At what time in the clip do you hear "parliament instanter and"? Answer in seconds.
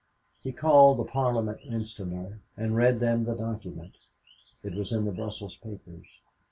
1.05-2.75